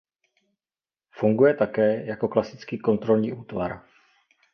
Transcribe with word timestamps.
Funguje 1.11 1.53
také 1.53 2.05
jako 2.05 2.27
klasický 2.27 2.79
kontrolní 2.79 3.33
útvar. 3.33 3.81